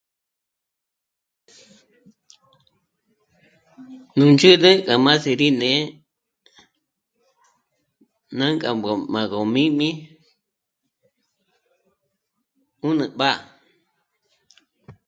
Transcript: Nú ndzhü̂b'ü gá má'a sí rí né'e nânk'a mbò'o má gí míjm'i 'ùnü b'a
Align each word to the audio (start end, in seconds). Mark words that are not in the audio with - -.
Nú 4.15 4.23
ndzhü̂b'ü 4.33 4.69
gá 4.85 4.93
má'a 5.03 5.21
sí 5.23 5.31
rí 5.39 5.47
né'e 5.61 5.79
nânk'a 8.37 8.69
mbò'o 8.77 8.95
má 9.13 9.21
gí 9.31 9.39
míjm'i 9.53 9.89
'ùnü 12.83 13.05
b'a 13.17 13.31